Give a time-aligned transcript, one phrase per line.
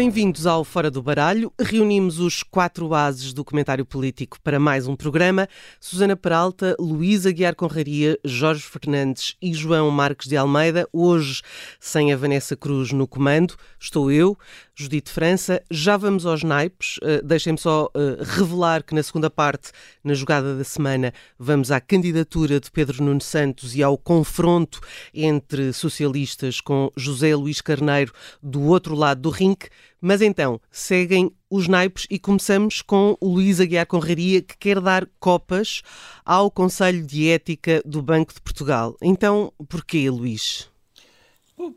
[0.00, 1.52] Bem-vindos ao Fora do Baralho.
[1.60, 5.46] Reunimos os quatro ases do comentário político para mais um programa.
[5.78, 10.88] Susana Peralta, Luísa Guiar Conraria, Jorge Fernandes e João Marques de Almeida.
[10.90, 11.42] Hoje,
[11.78, 14.38] sem a Vanessa Cruz no comando, estou eu,
[14.74, 15.62] Judite França.
[15.70, 16.96] Já vamos aos naipes.
[16.96, 19.70] Uh, Deixem-me só uh, revelar que na segunda parte,
[20.02, 24.80] na jogada da semana, vamos à candidatura de Pedro Nuno Santos e ao confronto
[25.12, 29.68] entre socialistas com José Luís Carneiro do outro lado do rinque.
[30.00, 35.06] Mas então, seguem os naipes e começamos com o Luís Aguiar Conraria, que quer dar
[35.18, 35.82] copas
[36.24, 38.96] ao Conselho de Ética do Banco de Portugal.
[39.02, 40.70] Então, porquê, Luís?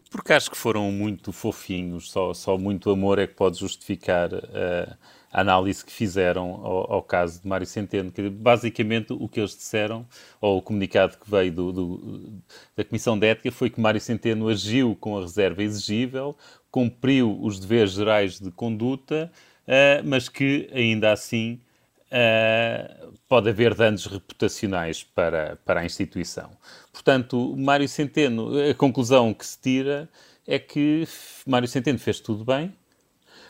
[0.10, 4.98] Porque acho que foram muito fofinhos, só, só muito amor é que pode justificar uh,
[5.34, 8.10] a análise que fizeram ao, ao, caso de Mário Centeno.
[8.10, 10.06] Que basicamente o que eles disseram,
[10.40, 12.42] ou o comunicado que veio do, do,
[12.78, 16.38] da Comissão de Ética, foi que Mário Centeno agiu com a reserva exigível,
[16.74, 19.32] cumpriu os deveres gerais de conduta,
[19.68, 21.62] uh, mas que ainda assim
[22.08, 26.50] uh, pode haver danos reputacionais para, para a instituição.
[26.92, 30.10] Portanto, Mário Centeno, a conclusão que se tira
[30.48, 31.08] é que
[31.46, 32.74] Mário Centeno fez tudo bem,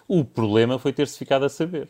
[0.05, 1.87] o problema foi ter-se ficado a saber.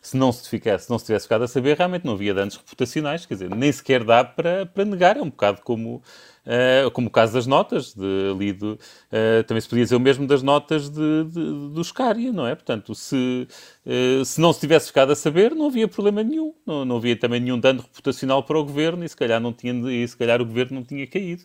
[0.00, 3.26] Se não se, ficasse, não se tivesse ficado a saber, realmente não havia danos reputacionais,
[3.26, 6.00] quer dizer, nem sequer dá para, para negar, é um bocado como
[6.46, 10.00] Uh, como o caso das notas, de, ali do, uh, também se podia dizer o
[10.00, 12.54] mesmo das notas de, de, do Scária, não é?
[12.54, 13.48] Portanto, se,
[13.86, 17.16] uh, se não se tivesse ficado a saber, não havia problema nenhum, não, não havia
[17.16, 20.42] também nenhum dano reputacional para o governo e se calhar, não tinha, e se calhar
[20.42, 21.44] o governo não tinha caído.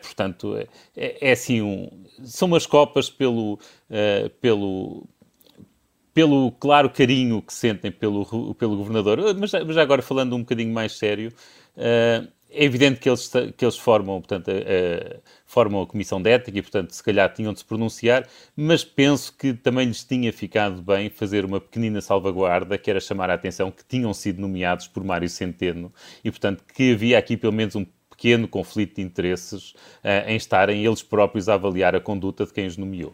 [0.00, 1.90] portanto, é, é, é, assim, um,
[2.24, 3.58] são umas copas pelo,
[4.40, 5.06] pelo,
[6.14, 10.96] pelo claro carinho que sentem pelo, pelo governador, mas, mas agora falando um bocadinho mais
[10.96, 11.30] sério,
[11.76, 16.30] uh, é evidente que eles, que eles formam, portanto, a, a, formam a Comissão de
[16.30, 18.26] Ética e, portanto, se calhar tinham de se pronunciar,
[18.56, 23.30] mas penso que também lhes tinha ficado bem fazer uma pequenina salvaguarda, que era chamar
[23.30, 25.92] a atenção que tinham sido nomeados por Mário Centeno
[26.24, 29.72] e, portanto, que havia aqui pelo menos um pequeno conflito de interesses
[30.02, 33.12] uh, em estarem eles próprios a avaliar a conduta de quem os nomeou.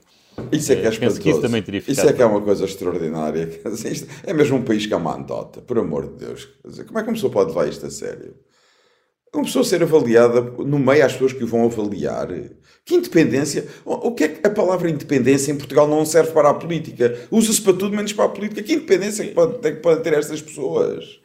[0.50, 1.20] Isso é que é espantoso.
[1.20, 3.60] Que isso, também teria ficado isso é que é uma coisa extraordinária.
[4.24, 6.48] É mesmo um país que é uma andota, por amor de Deus.
[6.86, 8.34] Como é que uma pessoa pode levar isto a sério?
[9.34, 12.28] Uma pessoa ser avaliada no meio às pessoas que o vão avaliar.
[12.84, 13.66] Que independência?
[13.82, 17.18] O que é que a palavra independência em Portugal não serve para a política?
[17.30, 18.62] Usa-se para tudo menos para a política.
[18.62, 21.21] Que independência é que podem pode ter estas pessoas?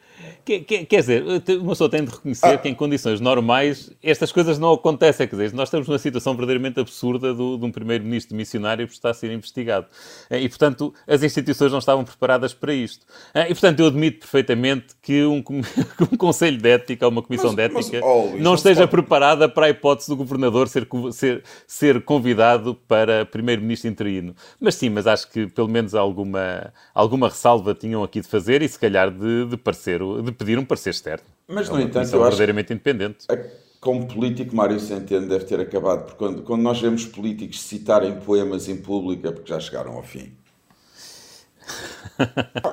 [0.56, 1.24] Quer, quer dizer,
[1.60, 2.56] uma pessoa tem de reconhecer ah.
[2.56, 5.28] que em condições normais estas coisas não acontecem.
[5.28, 9.10] Quer dizer, nós estamos numa situação verdadeiramente absurda do, de um primeiro-ministro missionário que está
[9.10, 9.86] a ser investigado.
[10.30, 13.04] Eh, e, portanto, as instituições não estavam preparadas para isto.
[13.34, 15.44] Eh, e, portanto, eu admito perfeitamente que um,
[16.10, 18.90] um Conselho de Ética, uma Comissão mas, de Ética, mas, oh, não esteja pode...
[18.92, 24.34] preparada para a hipótese do governador ser, ser, ser convidado para primeiro-ministro interino.
[24.58, 28.68] Mas sim, mas acho que pelo menos alguma, alguma ressalva tinham aqui de fazer e,
[28.68, 30.00] se calhar, de, de parecer.
[30.22, 31.24] De pedir um parecer externo.
[31.46, 33.26] Mas, é no entanto, eu verdadeiramente independente.
[33.80, 38.68] Como político, Mário Centeno deve ter acabado, porque quando, quando nós vemos políticos citarem poemas
[38.68, 40.32] em público é porque já chegaram ao fim.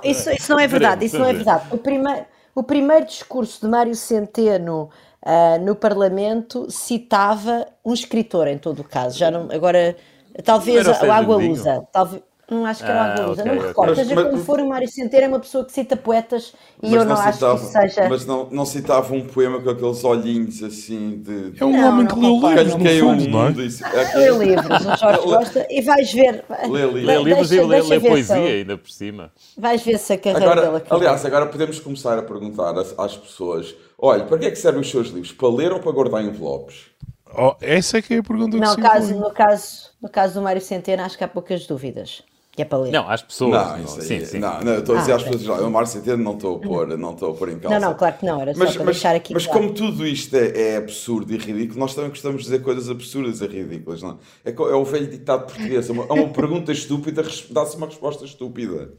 [0.04, 1.68] Isso, isso não é verdade, isso não é verdade.
[1.72, 2.26] O primeiro,
[2.56, 4.90] o primeiro discurso de Mário Centeno
[5.22, 9.18] uh, no Parlamento citava um escritor, em todo o caso.
[9.18, 9.96] Já não, agora,
[10.44, 11.88] talvez o Água Lusa.
[11.92, 13.92] Talvez, não acho que era ah, uma okay, não me recordo.
[13.94, 14.04] Okay.
[14.04, 17.00] Seja mas, como for, o Mário Centeiro é uma pessoa que cita poetas e eu
[17.00, 18.10] não, não acho citava, que seja.
[18.10, 21.54] Mas não, não citava um poema com aqueles olhinhos assim de.
[21.60, 23.50] É um não, homem que leu livros, no fundo, não é?
[23.50, 24.32] é?
[24.32, 26.46] Lê livros, o Jorge Costa, e vais ver.
[26.70, 29.32] Lê, lê livros e lê, lê poesia ainda por cima.
[29.58, 30.94] Vais ver se a carreira agora, dele aqui.
[30.94, 34.82] Aliás, agora podemos começar a perguntar às, às pessoas: olha, para que é que servem
[34.82, 35.32] os seus livros?
[35.32, 36.94] Para ler ou para guardar envelopes?
[37.38, 40.42] Oh, essa é que é a pergunta não, que caso, no caso No caso do
[40.42, 42.24] Mário Centeno, acho que há poucas dúvidas.
[42.56, 42.92] Que é para ler.
[42.92, 43.52] Não, às pessoas.
[43.52, 44.40] Não, isso sim, sim.
[44.40, 45.60] Não, não, estou a dizer ah, às pessoas.
[45.60, 47.80] Eu, Mário Centeno, não estou a pôr, não estou a pôr em causa.
[47.80, 48.42] Não, não, claro que não.
[48.42, 49.34] Era só mas, para mas, deixar aqui.
[49.34, 49.62] Mas claro.
[49.62, 53.42] como tudo isto é, é, absurdo e ridículo, nós também gostamos de dizer coisas absurdas
[53.42, 54.50] e ridículas, não é?
[54.50, 55.90] É, é o velho ditado português.
[55.90, 58.94] É uma, é uma pergunta estúpida, dá-se uma resposta estúpida.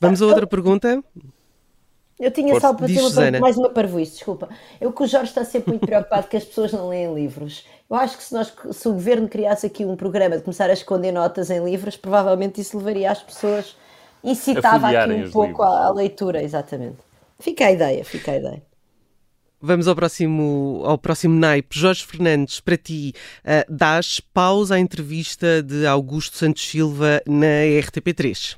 [0.00, 1.02] Vamos a outra pergunta.
[2.18, 4.48] Eu tinha só para ter uma, mais uma parvoíce, desculpa.
[4.80, 7.64] Eu que o Jorge está sempre muito preocupado que as pessoas não leem livros.
[7.88, 10.72] Eu acho que se, nós, se o governo criasse aqui um programa de começar a
[10.72, 13.76] esconder notas em livros, provavelmente isso levaria as pessoas,
[14.24, 16.98] incitava aqui um pouco à, à, leitura, exatamente.
[17.38, 18.62] Fica a ideia, fica a ideia.
[19.60, 21.78] Vamos ao próximo, ao próximo naipe.
[21.78, 28.56] Jorge Fernandes, para ti, uh, dás pausa à entrevista de Augusto Santos Silva na RTP3?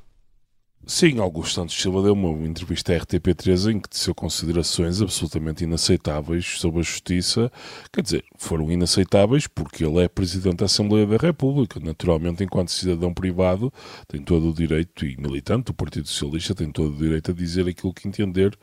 [0.86, 6.58] Sim, Augusto Santos Silva deu uma entrevista à RTP3 em que teceu considerações absolutamente inaceitáveis
[6.58, 7.52] sobre a justiça.
[7.92, 11.78] Quer dizer, foram inaceitáveis porque ele é Presidente da Assembleia da República.
[11.78, 13.70] Naturalmente, enquanto cidadão privado,
[14.06, 17.68] tem todo o direito, e militante do Partido Socialista, tem todo o direito a dizer
[17.68, 18.56] aquilo que entender.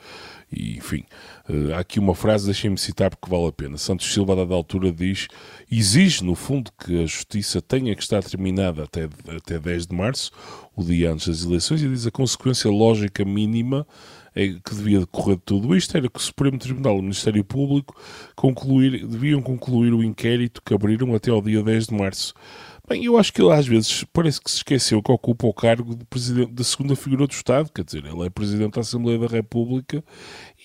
[0.52, 1.04] E, enfim,
[1.48, 3.78] uh, há aqui uma frase, deixem-me citar porque vale a pena.
[3.78, 5.28] Santos Silva, a dada altura, diz:
[5.72, 10.32] exige, no fundo, que a justiça tenha que estar terminada até, até 10 de março
[10.76, 13.88] o dia antes das eleições e diz a consequência lógica mínima
[14.36, 17.44] é que devia decorrer de tudo isto era que o Supremo Tribunal e o Ministério
[17.44, 17.96] Público
[18.36, 22.34] concluir, deviam concluir o inquérito que abriram até ao dia 10 de março.
[22.88, 25.96] Bem, eu acho que ele às vezes parece que se esqueceu que ocupa o cargo
[25.96, 29.28] de presidente da segunda figura do Estado, quer dizer, ele é Presidente da Assembleia da
[29.28, 30.04] República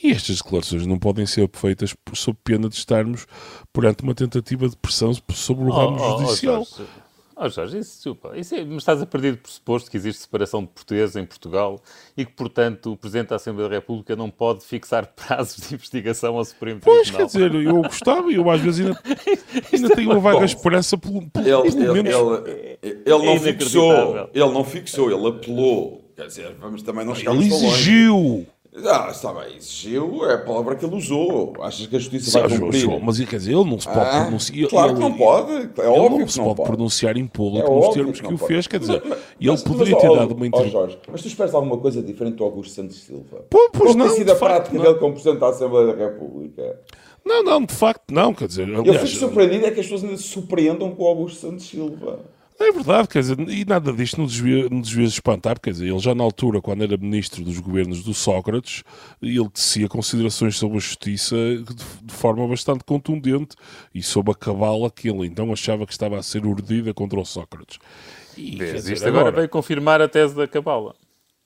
[0.02, 3.26] e estas declarações não podem ser feitas sob pena de estarmos
[3.72, 6.62] perante uma tentativa de pressão sobre o ramo oh, oh, judicial.
[6.62, 6.99] Oh, Oh,
[7.48, 11.16] Jorge, isso, isso é, mas estás a perder de pressuposto que existe separação de portugueses
[11.16, 11.80] em Portugal
[12.16, 16.36] e que, portanto, o Presidente da Assembleia da República não pode fixar prazos de investigação
[16.36, 17.04] ao Supremo Tribunal.
[17.04, 19.00] Pois, quer dizer, eu gostava e eu às vezes ainda,
[19.72, 24.30] ainda é tenho uma vaga esperança pelo, pelo, ele, ele, ele, ele, não é fixou,
[24.32, 26.04] ele não fixou, ele apelou.
[26.16, 28.46] Quer dizer, vamos também não chegar Ele exigiu.
[28.72, 31.54] Ah, está bem, exigiu é a palavra que ele usou.
[31.60, 32.82] Achas que a justiça vai cumprir?
[32.82, 34.70] João, mas quer dizer, ele não se pode ah, pronunciar.
[34.70, 37.74] Claro que não pode, é óbvio não que se não pode, pronunciar em público é
[37.74, 38.68] nos termos que, que o fez.
[38.68, 40.78] Quer dizer, mas, ele mas, poderia mas, ter dado uma entrevista.
[40.78, 43.44] Oh, mas tu esperas alguma coisa diferente do Augusto Santos Silva?
[43.50, 44.06] Pô, pois não.
[44.06, 44.84] tem sido a prática não.
[44.84, 46.80] dele como Presidente da Assembleia da República?
[47.24, 48.32] Não, não, de facto não.
[48.32, 51.06] Quer dizer, aliás, eu fico surpreendido é que as pessoas ainda se surpreendam com o
[51.08, 52.20] Augusto Santos Silva.
[52.62, 55.98] É verdade, quer dizer, e nada disto nos devia, nos devia espantar, quer dizer, ele
[55.98, 58.84] já na altura, quando era ministro dos governos do Sócrates,
[59.22, 63.56] ele tecia considerações sobre a justiça de, de forma bastante contundente
[63.94, 67.24] e sobre a cabala que ele então achava que estava a ser urdida contra o
[67.24, 67.78] Sócrates.
[68.36, 70.94] E, Vês, dizer, isto agora, agora veio confirmar a tese da cabala.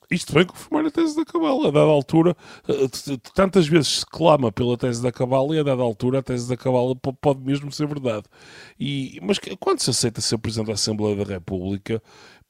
[0.09, 1.67] Isto vem confirmar a tese da Cabala.
[1.67, 2.35] A dada altura,
[2.67, 6.47] eh, tantas vezes se clama pela tese da Cabala e a dada altura a tese
[6.47, 8.25] da Cabala pode mesmo ser verdade.
[8.79, 12.01] E, mas quando se aceita ser Presidente da Assembleia da República,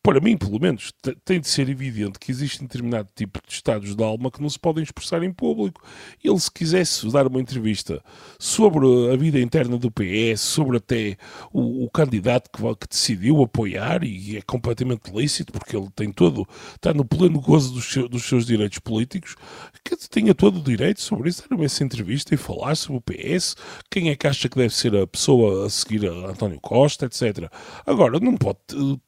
[0.06, 0.94] para mim, pelo menos,
[1.26, 4.48] tem de ser evidente que existe um determinado tipo de estados de alma que não
[4.48, 5.84] se podem expressar em público.
[6.24, 8.00] Ele, se quisesse dar uma entrevista
[8.38, 11.18] sobre a vida interna do PS, sobre até
[11.52, 16.48] o, o candidato que, que, decidiu apoiar, e é completamente lícito, porque ele tem todo,
[16.76, 19.36] está no pleno gozo dos, seu, dos seus direitos políticos,
[19.84, 23.56] que tenha todo o direito sobre isso, dar essa entrevista e falar sobre o PS,
[23.90, 27.52] quem é que acha que deve ser a pessoa a seguir a António Costa, etc.
[27.88, 28.60] Agora, não pode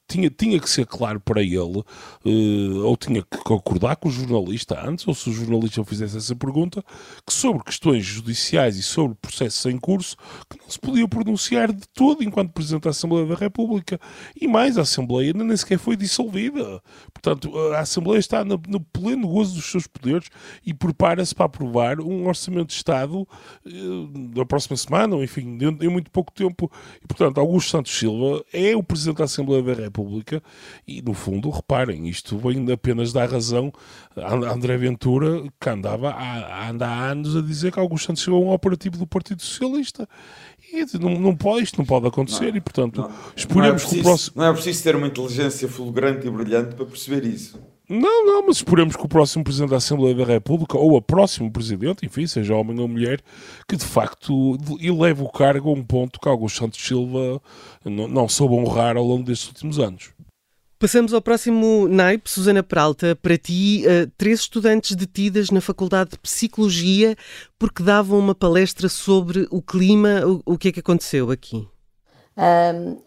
[0.08, 4.80] tinha, tinha que ser claro para ele, uh, ou tinha que concordar com o jornalista
[4.88, 6.84] antes, ou se o jornalista fizesse essa pergunta,
[7.26, 10.16] que sobre questões judiciais e sobre processos em curso,
[10.50, 14.00] que não se podia pronunciar de todo enquanto Presidente da Assembleia da República.
[14.40, 16.82] E mais, a Assembleia ainda nem sequer foi dissolvida.
[17.14, 20.30] Portanto, a Assembleia está no, no pleno gozo dos seus poderes
[20.66, 23.28] e prepara-se para aprovar um orçamento de Estado
[23.66, 26.72] uh, da próxima semana, ou enfim, em muito pouco tempo.
[27.04, 30.42] E, portanto, Augusto Santos Silva é o Presidente da Assembleia da República República
[30.88, 33.72] e, no fundo, reparem, isto vem apenas dar razão
[34.16, 38.44] a André Ventura, que andava há, anda há anos a dizer que Augusto Santos chegou
[38.44, 40.08] a um operativo do Partido Socialista.
[40.72, 43.72] E não, não pode, isto não pode acontecer não, e, portanto, não, esperemos não é
[43.72, 44.34] preciso, que o próximo...
[44.36, 47.60] Não é preciso ter uma inteligência fulgurante e brilhante para perceber isso.
[47.90, 51.50] Não, não, mas esperemos que o próximo Presidente da Assembleia da República, ou a próximo
[51.50, 53.22] Presidente, enfim, seja homem ou mulher,
[53.66, 57.42] que de facto eleve o cargo a um ponto que Augusto Santos Silva
[57.86, 60.12] não, não soube honrar ao longo destes últimos anos.
[60.80, 63.16] Passamos ao próximo naipe, Susana Peralta.
[63.16, 67.16] Para ti, uh, três estudantes detidas na Faculdade de Psicologia
[67.58, 70.22] porque davam uma palestra sobre o clima.
[70.46, 71.68] O que é que aconteceu aqui?
[72.38, 72.98] Um,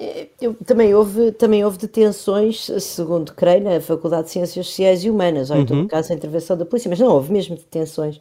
[0.40, 5.50] eu, também, houve, também houve detenções, segundo creio, na Faculdade de Ciências Sociais e Humanas,
[5.50, 5.86] ou em todo uhum.
[5.86, 8.20] caso a intervenção da polícia, mas não houve mesmo detenções.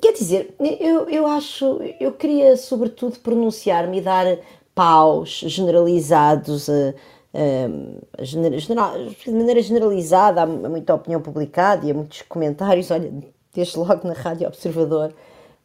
[0.00, 4.38] Quer dizer, eu, eu acho, eu queria sobretudo pronunciar-me e dar
[4.74, 6.94] paus generalizados, uh,
[7.34, 13.12] uh, general, de maneira generalizada, há muita opinião publicada e há muitos comentários, olha,
[13.54, 15.14] desde logo na Rádio Observador,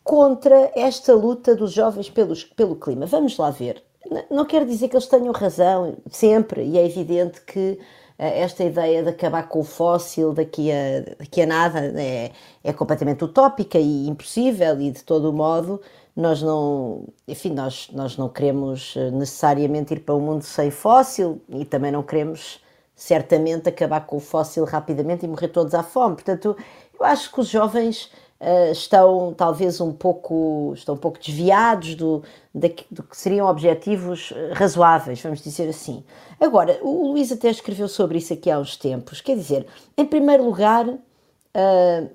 [0.04, 3.06] contra esta luta dos jovens pelos, pelo clima.
[3.06, 3.82] Vamos lá ver.
[4.30, 7.80] Não quer dizer que eles tenham razão, sempre, e é evidente que
[8.18, 12.32] eh, esta ideia de acabar com o fóssil daqui a, daqui a nada é,
[12.64, 15.82] é completamente utópica e impossível, e de todo modo
[16.16, 21.42] nós não, enfim, nós, nós não queremos eh, necessariamente ir para um mundo sem fóssil
[21.50, 22.62] e também não queremos
[22.96, 26.16] certamente acabar com o fóssil rapidamente e morrer todos à fome.
[26.16, 26.56] Portanto,
[27.00, 32.24] eu acho que os jovens uh, estão talvez um pouco, estão um pouco desviados do,
[32.54, 36.04] do que seriam objetivos razoáveis, vamos dizer assim.
[36.40, 40.44] Agora, o Luís até escreveu sobre isso aqui há uns tempos, quer dizer, em primeiro
[40.44, 41.00] lugar, uh,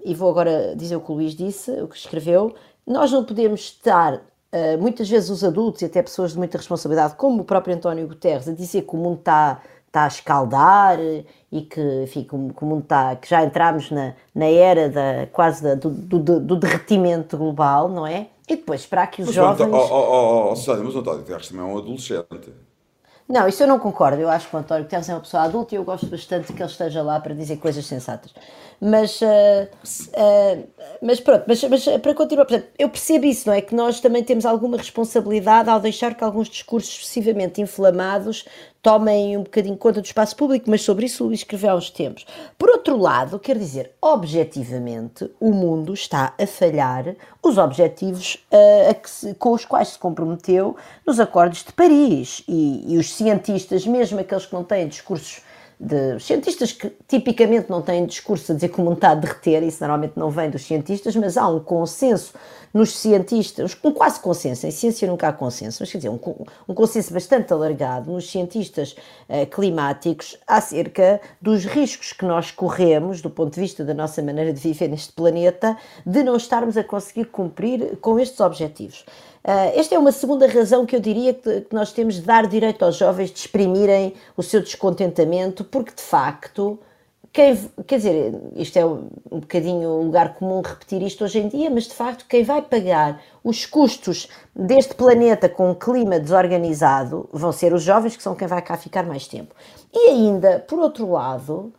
[0.04, 2.54] e vou agora dizer o que o Luís disse, o que escreveu,
[2.86, 4.20] nós não podemos estar
[4.56, 8.06] Uh, muitas vezes os adultos e até pessoas de muita responsabilidade, como o próprio António
[8.06, 10.98] Guterres, a dizer que o mundo está está a escaldar
[11.50, 15.90] e que, enfim, como, está, que já entramos na, na era da, quase da, do,
[15.90, 18.28] do, do, derretimento global, não é?
[18.48, 19.72] E depois esperar que os mas, jovens...
[19.72, 22.52] Oh, oh, oh, oh, Sónia, mas o António Guterres também é um adolescente.
[23.28, 24.20] Não, isso eu não concordo.
[24.20, 26.62] Eu acho que o António Guterres é uma pessoa adulta e eu gosto bastante que
[26.62, 28.32] ele esteja lá para dizer coisas sensatas.
[28.80, 30.68] Mas, uh, uh,
[31.02, 33.60] mas pronto, mas, mas para continuar, portanto, eu percebo isso, não é?
[33.60, 38.44] Que nós também temos alguma responsabilidade ao deixar que alguns discursos excessivamente inflamados
[38.86, 41.90] tomem um bocadinho conta do espaço público, mas sobre isso o Luís escreveu há uns
[41.90, 42.24] tempos.
[42.56, 49.34] Por outro lado, quer dizer, objetivamente, o mundo está a falhar os objetivos uh, se,
[49.34, 52.44] com os quais se comprometeu nos acordos de Paris.
[52.46, 55.42] E, e os cientistas, mesmo aqueles que não têm discursos
[55.78, 59.62] de cientistas que tipicamente não têm discurso a dizer que o mundo está a derreter,
[59.62, 62.32] isso normalmente não vem dos cientistas, mas há um consenso
[62.72, 66.18] nos cientistas, um quase consenso, em ciência nunca há consenso, mas quer dizer, um,
[66.68, 68.94] um consenso bastante alargado nos cientistas
[69.28, 74.52] uh, climáticos acerca dos riscos que nós corremos, do ponto de vista da nossa maneira
[74.52, 79.06] de viver neste planeta, de não estarmos a conseguir cumprir com estes objetivos.
[79.46, 82.84] Uh, esta é uma segunda razão que eu diria que, nós temos de dar direito
[82.84, 86.76] aos jovens de exprimirem o seu descontentamento, porque de facto,
[87.32, 91.70] quem, quer dizer, isto é um, bocadinho um lugar comum repetir isto hoje em dia,
[91.70, 97.52] mas de facto, quem vai pagar os custos deste planeta com um clima desorganizado vão
[97.52, 99.54] ser os jovens, que são quem vai cá ficar mais tempo.
[99.94, 101.72] E ainda, por outro lado,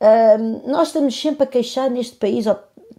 [0.00, 2.46] uh, nós estamos sempre a queixar neste país,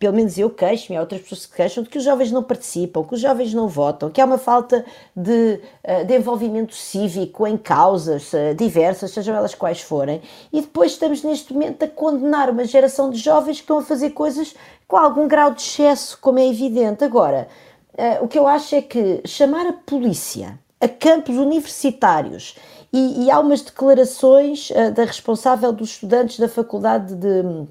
[0.01, 3.03] pelo menos eu queixo-me, há outras pessoas que queixam, de que os jovens não participam,
[3.03, 4.83] que os jovens não votam, que há uma falta
[5.15, 10.19] de, eh, de envolvimento cívico em causas eh, diversas, sejam elas quais forem,
[10.51, 14.09] e depois estamos neste momento a condenar uma geração de jovens que estão a fazer
[14.09, 14.55] coisas
[14.87, 17.03] com algum grau de excesso, como é evidente.
[17.03, 17.47] Agora,
[17.95, 22.55] eh, o que eu acho é que chamar a polícia a campos universitários
[22.91, 27.67] e, e há umas declarações da responsável dos estudantes da Faculdade de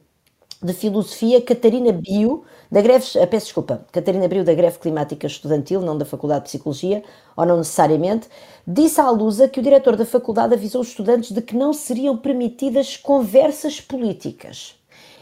[0.62, 5.80] de Filosofia Catarina Bio, da greve, eh, peço desculpa, Catarina Bio da greve climática estudantil,
[5.80, 7.02] não da Faculdade de Psicologia,
[7.36, 8.28] ou não necessariamente,
[8.66, 12.16] disse à Lusa que o diretor da faculdade avisou os estudantes de que não seriam
[12.16, 14.74] permitidas conversas políticas.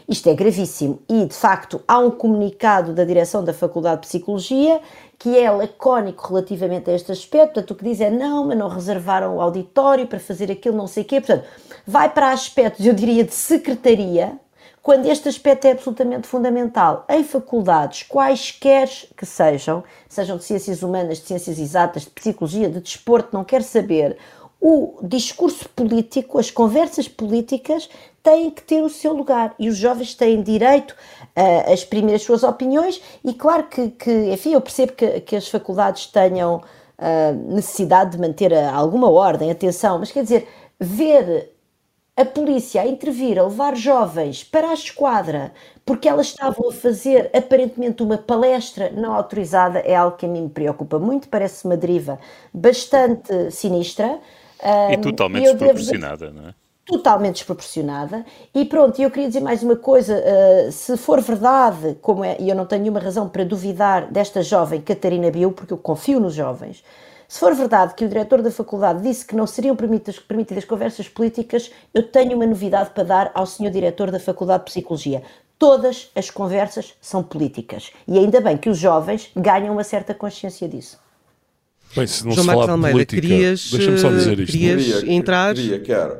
[0.09, 0.99] Isto é gravíssimo.
[1.07, 4.81] E, de facto, há um comunicado da direção da Faculdade de Psicologia
[5.19, 8.69] que é lacónico relativamente a este aspecto, portanto, o que diz é não, mas não
[8.69, 11.45] reservaram o auditório para fazer aquilo, não sei o quê, portanto,
[11.85, 14.39] vai para aspectos, eu diria, de secretaria,
[14.81, 21.19] quando este aspecto é absolutamente fundamental em faculdades, quaisquer que sejam, sejam de ciências humanas,
[21.19, 24.17] de ciências exatas, de psicologia, de desporto, não quer saber,
[24.61, 27.89] o discurso político, as conversas políticas
[28.21, 29.55] têm que ter o seu lugar.
[29.57, 30.95] E os jovens têm direito
[31.35, 35.35] a, a exprimir as suas opiniões e claro que, que enfim, eu percebo que, que
[35.35, 36.61] as faculdades tenham
[37.47, 41.53] necessidade de manter alguma ordem, atenção, mas quer dizer, ver
[42.19, 45.53] a polícia a intervir, a levar jovens para a esquadra,
[45.85, 50.41] porque elas estavam a fazer aparentemente uma palestra não autorizada, é algo que a mim
[50.41, 52.19] me preocupa muito, parece uma deriva
[52.53, 54.19] bastante sinistra.
[54.91, 56.41] E totalmente desproporcionada, devo...
[56.41, 56.53] não é?
[56.85, 58.25] totalmente desproporcionada.
[58.53, 62.49] E pronto, eu queria dizer mais uma coisa: uh, se for verdade, como é, e
[62.49, 66.33] eu não tenho nenhuma razão para duvidar desta jovem Catarina Biu, porque eu confio nos
[66.33, 66.83] jovens,
[67.29, 71.07] se for verdade que o diretor da faculdade disse que não seriam permitidas, permitidas conversas
[71.07, 75.21] políticas, eu tenho uma novidade para dar ao senhor diretor da Faculdade de Psicologia.
[75.59, 77.91] Todas as conversas são políticas.
[78.07, 80.97] E ainda bem que os jovens ganham uma certa consciência disso.
[81.95, 84.51] Bem, se não João se Marcos Almeida, política, querias, deixa-me só dizer isto.
[84.51, 85.53] Querias queria, entrar...
[85.53, 86.19] Queria, quero.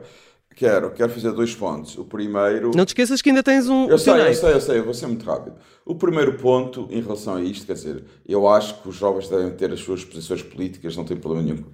[0.56, 1.98] Quero, quero fazer dois pontos.
[1.98, 2.72] O primeiro.
[2.76, 3.88] Não te esqueças que ainda tens um.
[3.88, 5.56] Eu sei, eu sei, eu sei, eu vou ser muito rápido.
[5.86, 9.50] O primeiro ponto em relação a isto, quer dizer, eu acho que os jovens devem
[9.52, 11.66] ter as suas posições políticas, não tem problema nenhum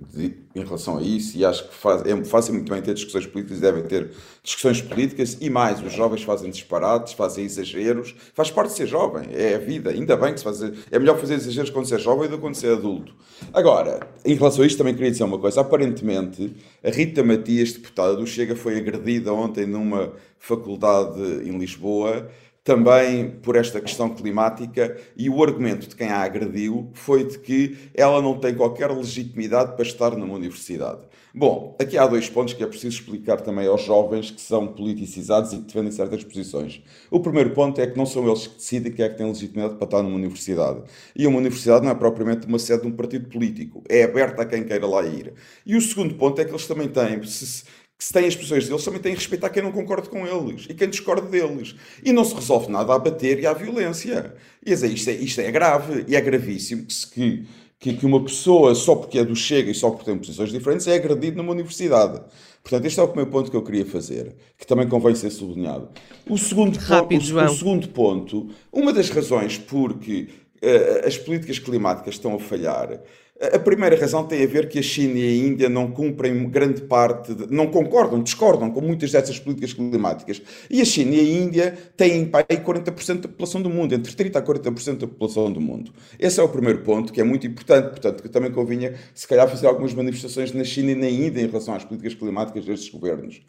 [0.56, 3.60] em relação a isso, e acho que faz, é, fazem muito bem ter discussões políticas
[3.60, 8.78] devem ter discussões políticas, e mais, os jovens fazem disparates, fazem exageros, faz parte de
[8.78, 10.62] ser jovem, é a vida, ainda bem que se faz.
[10.62, 13.14] É melhor fazer exageros quando se é jovem do que quando se é adulto.
[13.54, 15.62] Agora, em relação a isto, também queria dizer uma coisa.
[15.62, 22.30] Aparentemente, a Rita Matias, deputada do Chega, foi agredida ontem numa faculdade em Lisboa
[22.65, 27.77] também por esta questão climática e o argumento de quem a agrediu foi de que
[27.93, 31.01] ela não tem qualquer legitimidade para estar numa universidade.
[31.31, 35.53] Bom, aqui há dois pontos que é preciso explicar também aos jovens que são politicizados
[35.53, 36.81] e que defendem certas posições.
[37.12, 39.75] O primeiro ponto é que não são eles que decidem quem é que tem legitimidade
[39.75, 40.81] para estar numa universidade.
[41.15, 44.45] E uma universidade não é propriamente uma sede de um partido político, é aberta a
[44.45, 45.34] quem queira lá ir.
[45.65, 47.63] E o segundo ponto é que eles também têm, se,
[47.98, 50.66] que se têm as posições deles, também têm que respeitar quem não concorda com eles
[50.70, 51.75] e quem discorda deles.
[52.04, 54.36] E não se resolve nada a bater e à violência.
[54.66, 57.46] E dizer, isto, é, isto é grave e é gravíssimo que, se, que
[57.80, 60.88] que, que uma pessoa, só porque é do Chega e só porque tem posições diferentes,
[60.88, 62.22] é agredida numa universidade.
[62.64, 65.90] Portanto, este é o primeiro ponto que eu queria fazer, que também convém ser sublinhado.
[66.28, 70.30] O segundo, Rápido, ponto, o, o segundo ponto, uma das razões porque
[70.64, 73.02] uh, as políticas climáticas estão a falhar
[73.42, 76.82] a primeira razão tem a ver que a China e a Índia não cumprem grande
[76.82, 80.42] parte, de, não concordam, discordam com muitas dessas políticas climáticas.
[80.70, 84.38] E a China e a Índia têm aí 40% da população do mundo, entre 30%
[84.38, 85.92] a 40% da população do mundo.
[86.18, 89.50] Esse é o primeiro ponto, que é muito importante, portanto, que também convinha, se calhar,
[89.50, 93.42] fazer algumas manifestações na China e na Índia em relação às políticas climáticas destes governos.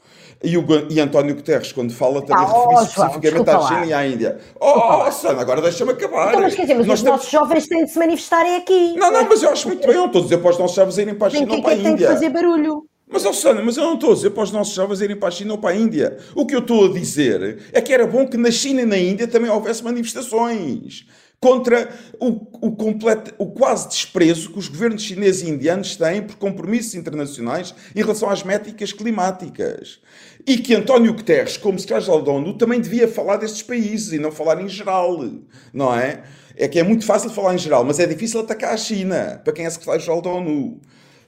[0.43, 3.87] E, o, e António Guterres, quando fala, também ah, refere-se especificamente à China lá.
[3.87, 4.39] e à Índia.
[4.61, 6.31] Oh, oh Sana, agora deixa-me acabar.
[6.31, 7.19] Então, mas quer dizer, mas Nós os temos...
[7.19, 8.97] nossos jovens têm de se manifestarem aqui.
[8.97, 10.59] Não, não, mas eu acho muito muito bem, eu não estou a dizer para os
[10.59, 11.91] nossos jovens irem para a China ou para a Índia.
[11.91, 12.87] Tem que fazer barulho.
[13.09, 15.31] Mas, Alessandra, mas eu não estou a dizer para os nossos jovens irem para a
[15.31, 16.19] China ou para a Índia.
[16.35, 18.99] O que eu estou a dizer é que era bom que na China e na
[18.99, 21.07] Índia também houvesse manifestações
[21.39, 26.37] contra o, o, completo, o quase desprezo que os governos chineses e indianos têm por
[26.37, 30.01] compromissos internacionais em relação às métricas climáticas.
[30.47, 34.33] E que António Guterres, como secretário da ONU, também devia falar destes países e não
[34.33, 35.25] falar em geral,
[35.73, 36.23] não é?
[36.57, 39.53] É que é muito fácil falar em geral, mas é difícil atacar a China, para
[39.53, 40.81] quem é secretário-geral da ONU.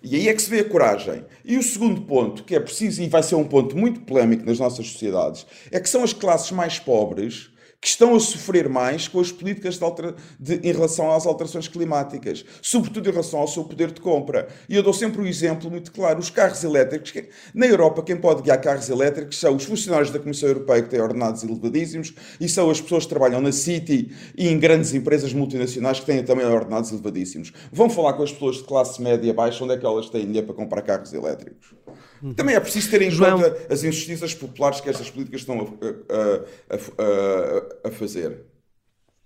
[0.02, 1.24] E aí é que se vê a coragem.
[1.44, 4.58] E o segundo ponto, que é preciso, e vai ser um ponto muito polémico nas
[4.58, 9.20] nossas sociedades, é que são as classes mais pobres que estão a sofrer mais com
[9.20, 9.88] as políticas de
[10.38, 10.68] de...
[10.68, 14.48] em relação às alterações climáticas, sobretudo em relação ao seu poder de compra.
[14.68, 17.12] E eu dou sempre um exemplo muito claro: os carros elétricos.
[17.54, 21.00] Na Europa, quem pode guiar carros elétricos são os funcionários da Comissão Europeia, que têm
[21.00, 26.00] ordenados elevadíssimos, e são as pessoas que trabalham na City e em grandes empresas multinacionais
[26.00, 27.52] que têm também ordenados elevadíssimos.
[27.72, 30.46] Vão falar com as pessoas de classe média baixa onde é que elas têm dinheiro
[30.46, 31.74] para comprar carros elétricos.
[32.34, 33.38] Também é preciso ter em João...
[33.38, 38.44] conta as injustiças populares que estas políticas estão a, a, a, a, fazer.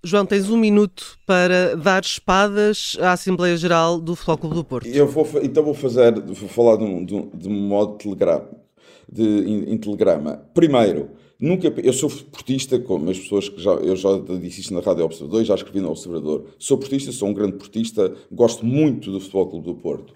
[0.05, 4.89] João, tens um minuto para dar espadas à Assembleia Geral do Futebol Clube do Porto.
[4.89, 8.51] Eu vou, então vou fazer, vou falar de um, de um, de um modo telegrama,
[9.11, 10.43] de, em, em, telegrama.
[10.53, 14.09] Primeiro, nunca, eu sou portista, como as pessoas que já, eu já
[14.41, 16.47] disse isto na Rádio Observador, já escrevi no Observador.
[16.59, 20.15] Sou portista, sou um grande portista, gosto muito do Futebol Clube do Porto.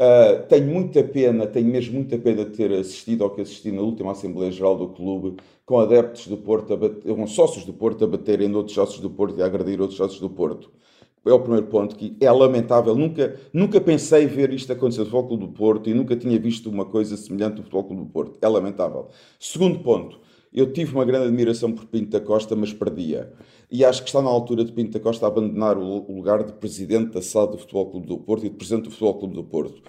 [0.00, 3.82] Uh, tenho muita pena, tenho mesmo muita pena de ter assistido ao que assisti na
[3.82, 5.36] última Assembleia Geral do Clube,
[5.66, 9.38] com adeptos do Porto, bater, com sócios do Porto a baterem outros sócios do Porto
[9.38, 10.70] e a agredir outros sócios do Porto.
[11.26, 12.94] É o primeiro ponto que é lamentável.
[12.94, 16.70] Nunca, nunca pensei ver isto acontecer no Futebol Clube do Porto e nunca tinha visto
[16.70, 18.38] uma coisa semelhante no Futebol Clube do Porto.
[18.40, 19.08] É lamentável.
[19.38, 20.18] Segundo ponto,
[20.52, 23.32] eu tive uma grande admiração por Pinto da Costa, mas perdia
[23.70, 27.12] e acho que está na altura de Pinto da Costa abandonar o lugar de presidente
[27.12, 29.80] da SAD do Futebol Clube do Porto e de presidente do Futebol Clube do Porto.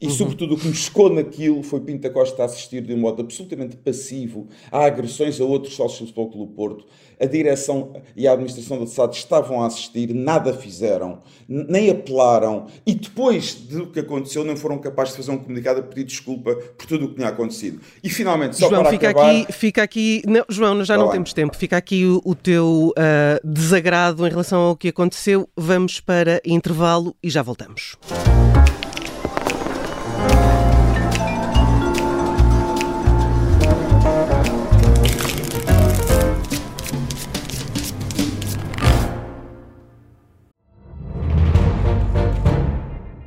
[0.00, 0.12] E, uhum.
[0.12, 3.22] sobretudo, o que me chocou naquilo foi Pinto da Costa a assistir de um modo
[3.22, 6.86] absolutamente passivo a agressões a outros sócios do Futebol Clube do Porto.
[7.18, 12.94] A direção e a administração da SAD estavam a assistir, nada fizeram, nem apelaram e
[12.94, 16.86] depois do que aconteceu não foram capazes de fazer um comunicado a pedir desculpa por
[16.86, 17.80] tudo o que tinha acontecido.
[18.04, 19.30] E finalmente, só João, para fica acabar...
[19.30, 20.22] Aqui, fica aqui...
[20.26, 21.14] Não, João, já tá não bem.
[21.14, 21.56] temos tempo.
[21.56, 25.48] Fica aqui o, o teu uh, desagrado em relação ao que aconteceu.
[25.56, 27.96] Vamos para intervalo e já voltamos.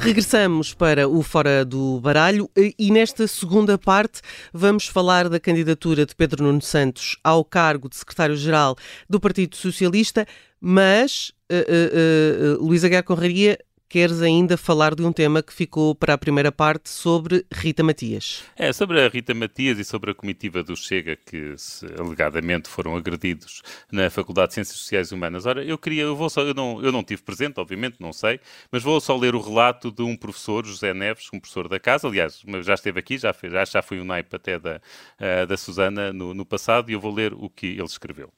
[0.00, 6.16] Regressamos para o Fora do Baralho e nesta segunda parte vamos falar da candidatura de
[6.16, 8.76] Pedro Nuno Santos ao cargo de secretário-geral
[9.10, 10.26] do Partido Socialista,
[10.58, 13.58] mas uh, uh, uh, Conraria
[13.90, 18.44] queres ainda falar de um tema que ficou para a primeira parte sobre Rita Matias.
[18.56, 22.96] É, sobre a Rita Matias e sobre a comitiva do Chega que se, alegadamente foram
[22.96, 25.44] agredidos na Faculdade de Ciências Sociais e Humanas.
[25.44, 28.38] Ora, eu queria, eu vou só, eu não, eu não tive presente, obviamente, não sei,
[28.70, 32.06] mas vou só ler o relato de um professor, José Neves, um professor da casa,
[32.06, 35.56] aliás, já esteve aqui, já, fez, já, já foi o naipe até da, uh, da
[35.56, 38.32] Susana no, no passado, e eu vou ler o que ele escreveu.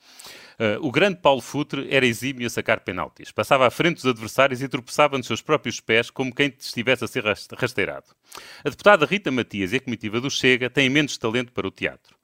[0.63, 3.33] Uh, o grande Paulo Futre era exímio a sacar penaltis.
[3.33, 7.09] Passava à frente dos adversários e tropeçava nos seus próprios pés como quem estivesse a
[7.09, 7.25] ser
[7.57, 8.07] rasteirado.
[8.65, 12.15] A deputada Rita Matias e a comitiva do Chega têm menos talento para o teatro.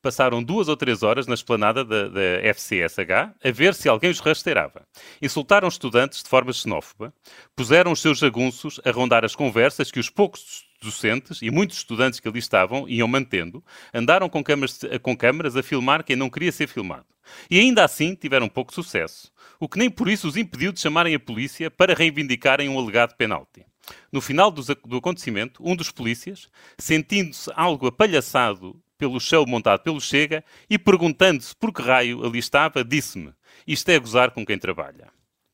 [0.00, 4.20] Passaram duas ou três horas na esplanada da, da FCSH a ver se alguém os
[4.20, 4.86] rasteirava.
[5.20, 7.12] Insultaram estudantes de forma xenófoba,
[7.56, 12.20] puseram os seus jagunços a rondar as conversas que os poucos docentes e muitos estudantes
[12.20, 16.52] que ali estavam iam mantendo, andaram com câmaras, com câmaras a filmar quem não queria
[16.52, 17.06] ser filmado.
[17.50, 21.14] E ainda assim tiveram pouco sucesso, o que nem por isso os impediu de chamarem
[21.14, 23.64] a polícia para reivindicarem um alegado penalti.
[24.12, 24.62] No final do,
[24.96, 31.72] acontecimento, um dos polícias, sentindo-se algo apalhaçado pelo show montado pelo Chega e perguntando-se por
[31.72, 33.32] que raio ali estava, disse-me:
[33.66, 35.08] Isto é gozar com quem trabalha.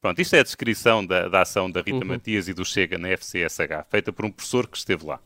[0.04, 2.04] Pronto, isto é a descrição da, da ação da Rita uhum.
[2.04, 5.18] Matias e do Chega na FCSH, feita por um professor que esteve lá.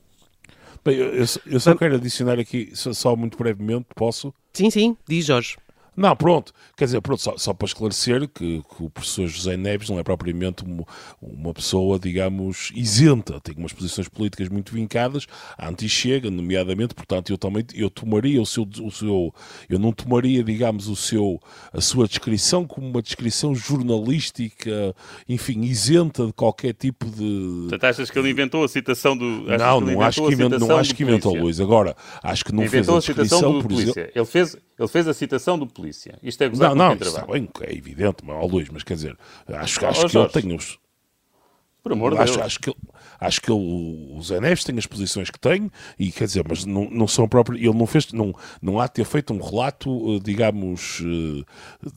[0.85, 4.33] Bem, eu, eu só quero adicionar aqui, só, só muito brevemente, posso?
[4.53, 5.57] Sim, sim, diz Jorge.
[5.99, 6.53] Não, pronto.
[6.77, 10.05] Quer dizer, pronto, só, só para esclarecer que, que, o professor José Neves não é
[10.05, 10.85] propriamente uma,
[11.21, 13.41] uma, pessoa, digamos, isenta.
[13.41, 15.27] Tem umas posições políticas muito vincadas,
[15.59, 19.35] anti-chega, nomeadamente, portanto, eu também eu tomaria o seu, o seu.
[19.69, 21.41] Eu não tomaria, digamos, o seu,
[21.73, 24.95] a sua descrição como uma descrição jornalística,
[25.29, 27.67] enfim, isenta de qualquer tipo de.
[27.71, 29.25] Portanto, achas que ele inventou a citação do.
[29.25, 31.59] Não, não acho que, invent, não acho que inventou, Luís.
[31.59, 33.91] Agora, acho que não inventou fez a descrição, a citação do por polícia.
[33.91, 34.13] Exemplo...
[34.15, 36.19] Ele fez, ele fez a citação do polícia.
[36.23, 39.19] Isto é gozar Não, não, está bem, é evidente, mas, ó Luís, mas quer dizer,
[39.49, 40.79] acho, acho que ele tem os...
[41.83, 42.47] Por amor de acho, Deus.
[42.47, 42.75] Acho que,
[43.21, 46.65] acho que ele, o Zé Neves tem as posições que tem e quer dizer, mas
[46.65, 47.61] não, não são próprios.
[47.61, 51.45] Ele não fez, não, não há de ter feito um relato, eh, digamos, eh,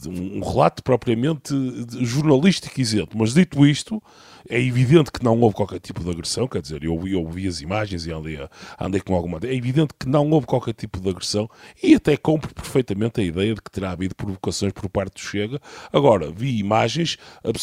[0.07, 1.53] um relato propriamente
[1.99, 3.17] jornalístico isento.
[3.17, 4.01] Mas dito isto,
[4.49, 7.61] é evidente que não houve qualquer tipo de agressão, quer dizer, eu, eu vi as
[7.61, 8.39] imagens e andei,
[8.79, 9.39] andei com alguma.
[9.43, 11.49] É evidente que não houve qualquer tipo de agressão
[11.81, 15.59] e até compro perfeitamente a ideia de que terá havido provocações por parte do Chega.
[15.91, 17.17] Agora, vi imagens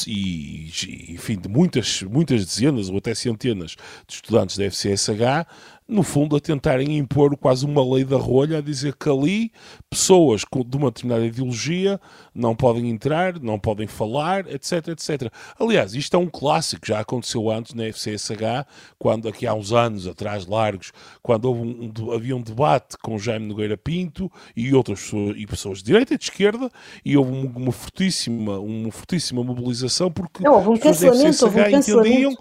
[0.07, 0.71] e,
[1.11, 5.47] enfim, de muitas, muitas dezenas ou até centenas de estudantes da FCSH
[5.89, 9.51] no fundo, a tentarem impor quase uma lei da rolha, a dizer que ali
[9.89, 11.99] pessoas de uma determinada ideologia
[12.35, 15.33] não podem entrar, não podem falar, etc, etc.
[15.59, 18.67] Aliás, isto é um clássico, já aconteceu antes na FCSH,
[18.99, 23.47] quando aqui há uns anos atrás, largos, quando houve um, havia um debate com Jaime
[23.47, 26.71] Nogueira Pinto e outras pessoas, e pessoas de direita e de esquerda,
[27.03, 31.29] e houve uma, uma fortíssima, uma fortíssima mobilização porque não, houve um as pessoas da
[31.33, 32.37] FCSH entendiam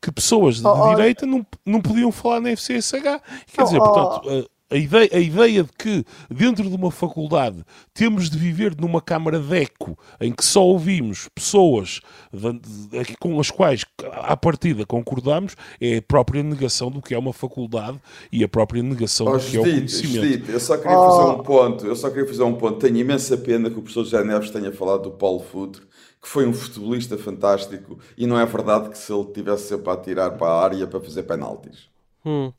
[0.00, 3.20] que pessoas de, oh, direita não, não podiam falar na FCSH.
[3.52, 8.30] Quer dizer, portanto, a, a, ideia, a ideia de que dentro de uma faculdade temos
[8.30, 12.00] de viver numa câmara de eco em que só ouvimos pessoas
[12.32, 17.18] de, de, com as quais, à partida, concordamos é a própria negação do que é
[17.18, 18.00] uma faculdade
[18.32, 20.50] e a própria negação oh, do que é o conhecimento.
[20.50, 21.86] eu só queria fazer um ponto.
[21.86, 22.78] Eu só queria fazer um ponto.
[22.78, 25.89] Tenho imensa pena que o professor José Neves tenha falado do Paulo Futre
[26.20, 29.94] que foi um futebolista fantástico e não é verdade que se ele tivesse sempre a
[29.94, 31.88] atirar para a área para fazer penaltis.
[32.24, 32.52] Hum.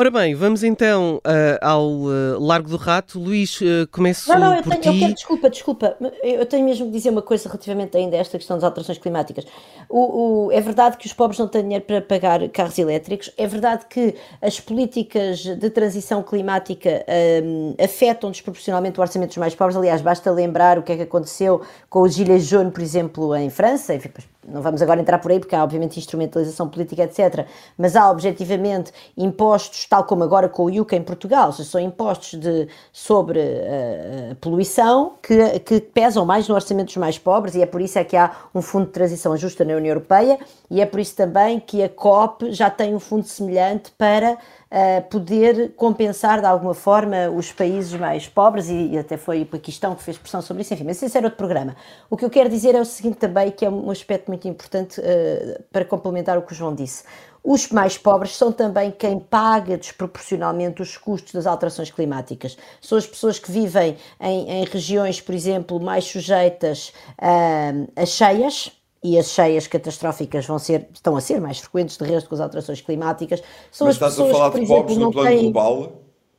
[0.00, 3.18] Ora bem, vamos então uh, ao uh, Largo do Rato.
[3.18, 4.94] Luís, uh, começo não, não, eu tenho.
[4.94, 5.96] Eu quero, desculpa, desculpa.
[6.22, 9.44] Eu tenho mesmo que dizer uma coisa relativamente ainda a esta questão das alterações climáticas.
[9.88, 13.32] O, o, é verdade que os pobres não têm dinheiro para pagar carros elétricos.
[13.36, 17.04] É verdade que as políticas de transição climática
[17.42, 19.76] um, afetam desproporcionalmente o orçamento dos mais pobres.
[19.76, 23.50] Aliás, basta lembrar o que é que aconteceu com os Gilets jaunes, por exemplo, em
[23.50, 23.96] França.
[23.96, 24.10] Enfim,
[24.46, 27.46] não vamos agora entrar por aí porque há obviamente instrumentalização política, etc.
[27.76, 32.68] Mas há objetivamente impostos, tal como agora com o IUCA em Portugal, são impostos de,
[32.92, 37.80] sobre uh, poluição que, que pesam mais no orçamento dos mais pobres e é por
[37.80, 40.38] isso é que há um fundo de transição justa na União Europeia
[40.70, 45.02] e é por isso também que a COP já tem um fundo semelhante para uh,
[45.08, 49.94] poder compensar de alguma forma os países mais pobres e, e, até foi o Paquistão
[49.94, 51.74] que fez pressão sobre isso, enfim, mas esse era outro programa.
[52.10, 55.00] O que eu quero dizer é o seguinte também, que é um aspecto muito importante
[55.00, 57.04] uh, para complementar o que o João disse.
[57.50, 62.58] Os mais pobres são também quem paga desproporcionalmente os custos das alterações climáticas.
[62.78, 68.70] São as pessoas que vivem em, em regiões, por exemplo, mais sujeitas uh, a cheias,
[69.02, 72.40] e as cheias catastróficas vão ser, estão a ser mais frequentes de resto com as
[72.42, 73.42] alterações climáticas.
[73.72, 75.52] São Mas as estás pessoas a falar que, por de pobres exemplo, no plano têm...
[75.52, 75.92] global?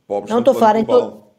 [0.06, 1.29] Pobres não estou a falar em todo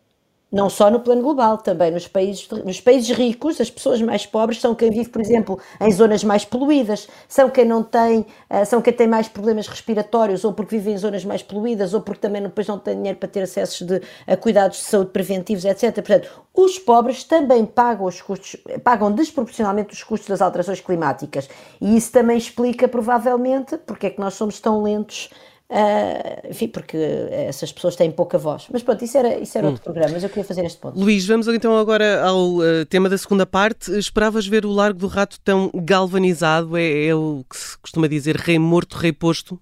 [0.52, 4.60] não só no plano global, também nos países, nos países ricos, as pessoas mais pobres
[4.60, 8.82] são quem vive, por exemplo, em zonas mais poluídas, são quem não tem, eh, são
[8.82, 12.42] quem tem mais problemas respiratórios, ou porque vive em zonas mais poluídas, ou porque também
[12.42, 15.94] depois não tem dinheiro para ter acessos de, a cuidados de saúde preventivos, etc.
[15.96, 21.50] Portanto, os pobres também pagam os custos, pagam desproporcionalmente os custos das alterações climáticas.
[21.80, 25.30] E isso também explica, provavelmente, porque é que nós somos tão lentos
[25.72, 26.98] Uh, enfim, porque
[27.32, 28.68] essas pessoas têm pouca voz.
[28.70, 29.70] Mas pronto, isso era, isso era hum.
[29.70, 31.00] outro programa, mas eu queria fazer este ponto.
[31.00, 33.90] Luís, vamos então agora ao uh, tema da segunda parte.
[33.98, 36.76] Esperavas ver o Largo do Rato tão galvanizado?
[36.76, 39.58] É, é o que se costuma dizer rei morto, rei posto?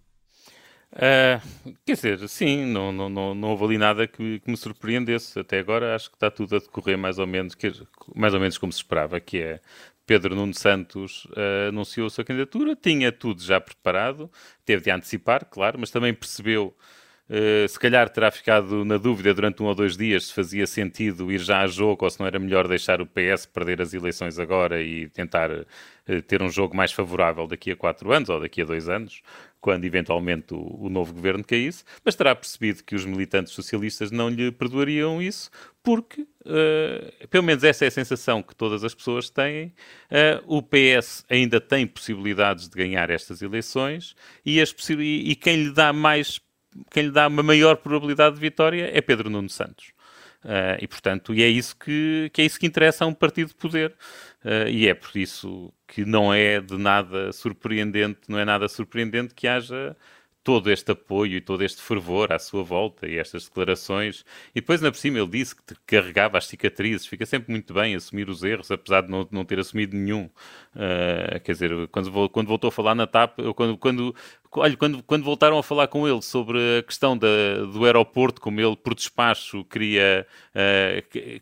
[0.94, 1.40] Uh,
[1.86, 5.38] quer dizer, sim, não, não, não, não houve ali nada que, que, me surpreendesse.
[5.38, 7.56] Até agora acho que está tudo a decorrer mais ou menos,
[8.16, 9.60] mais ou menos como se esperava, que é
[10.10, 14.28] Pedro Nuno Santos uh, anunciou a sua candidatura, tinha tudo já preparado,
[14.66, 16.76] teve de antecipar, claro, mas também percebeu,
[17.30, 21.32] uh, se calhar terá ficado na dúvida durante um ou dois dias se fazia sentido
[21.32, 24.40] ir já a jogo ou se não era melhor deixar o PS perder as eleições
[24.40, 28.64] agora e tentar uh, ter um jogo mais favorável daqui a quatro anos ou daqui
[28.64, 29.22] a dois anos
[29.62, 34.30] quando eventualmente o, o, novo governo caísse, mas terá percebido que os militantes socialistas não
[34.30, 35.50] lhe perdoariam isso,
[35.84, 40.62] porque, uh, pelo menos essa é a sensação que todas as pessoas têm, uh, o
[40.62, 45.92] PS ainda tem possibilidades de ganhar estas eleições e, as e, e quem lhe dá
[45.92, 46.40] mais,
[46.92, 49.92] quem lhe dá uma maior probabilidade de vitória é Pedro Nuno Santos.
[50.44, 53.50] Uh, e portanto, e é isso que, que é isso que interessa a um partido
[53.50, 53.96] de poder.
[54.44, 59.34] Uh, e é por isso que não é de nada surpreendente, não é nada surpreendente
[59.34, 59.96] que haja
[60.44, 64.24] todo este apoio e todo este fervor à sua volta e estas declarações.
[64.56, 67.06] E depois, na por cima, ele disse que carregava as cicatrizes.
[67.06, 70.30] Fica sempre muito bem assumir os erros, apesar de não, não ter assumido nenhum.
[70.76, 74.16] Uh, quer dizer, quando, quando voltou a falar na TAP, quando, quando,
[74.54, 77.28] olha, quando, quando voltaram a falar com ele sobre a questão da,
[77.72, 80.26] do aeroporto, como ele, por despacho, queria.
[80.56, 81.42] Uh, que,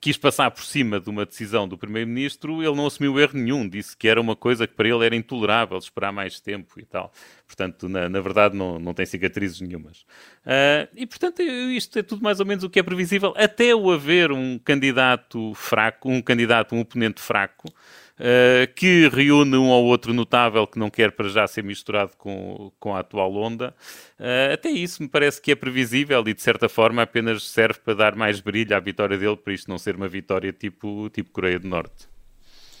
[0.00, 3.96] quis passar por cima de uma decisão do Primeiro-Ministro, ele não assumiu erro nenhum, disse
[3.96, 7.12] que era uma coisa que para ele era intolerável esperar mais tempo e tal.
[7.46, 10.00] Portanto, na, na verdade, não, não tem cicatrizes nenhumas.
[10.44, 13.90] Uh, e, portanto, isto é tudo mais ou menos o que é previsível, até o
[13.90, 17.72] haver um candidato fraco, um candidato, um oponente fraco,
[18.14, 22.70] Uh, que reúne um ou outro notável que não quer para já ser misturado com,
[22.78, 23.74] com a atual onda.
[24.20, 27.94] Uh, até isso me parece que é previsível e, de certa forma, apenas serve para
[27.94, 31.58] dar mais brilho à vitória dele, para isto não ser uma vitória tipo, tipo Coreia
[31.58, 32.08] do Norte.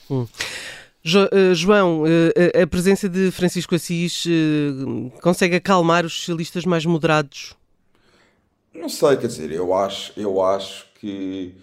[0.08, 0.24] Hum.
[1.02, 2.04] Jo, uh, João,
[2.62, 4.24] a presença de Francisco Assis
[5.20, 7.56] consegue acalmar os socialistas mais moderados?
[8.72, 11.54] Não sei, quer dizer, eu acho, eu acho que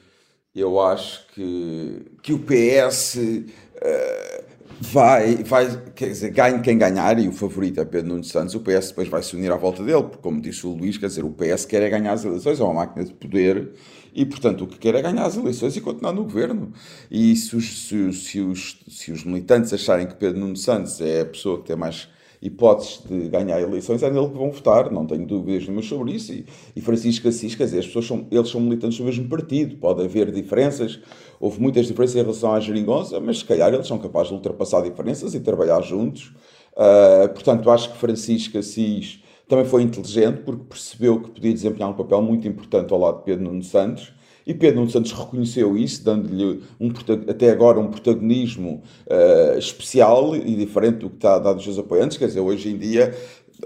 [0.56, 3.46] eu acho que, que o PS uh,
[3.82, 4.44] eh,
[4.82, 8.60] vai, vai, quer dizer, ganhe quem ganhar, e o favorito é Pedro Nuno Santos, o
[8.60, 11.24] PS depois vai se unir à volta dele, porque como disse o Luís, quer dizer,
[11.24, 13.72] o PS quer é ganhar as eleições, é uma máquina de poder,
[14.14, 16.74] e portanto o que quer é ganhar as eleições e continuar no governo.
[17.10, 21.22] E se os, se, se os, se os militantes acharem que Pedro Nuno Santos é
[21.22, 22.10] a pessoa que tem mais
[22.42, 26.34] hipóteses de ganhar eleições, é nele que vão votar, não tenho dúvidas nenhuma sobre isso.
[26.34, 29.76] E, e Francisco Assis, quer dizer, as pessoas são, eles são militantes do mesmo partido,
[29.78, 31.00] pode haver diferenças,
[31.40, 34.82] houve muitas diferenças em relação à geringonça, mas se calhar eles são capazes de ultrapassar
[34.82, 36.34] diferenças e trabalhar juntos.
[36.74, 41.94] Uh, portanto, acho que Francisco Assis também foi inteligente porque percebeu que podia desempenhar um
[41.94, 44.14] papel muito importante ao lado de Pedro Nuno Santos
[44.46, 46.92] e Pedro Nuno Santos reconheceu isso, dando-lhe um,
[47.30, 52.18] até agora um protagonismo uh, especial e diferente do que está dado aos seus apoiantes.
[52.18, 53.14] Quer dizer, hoje em dia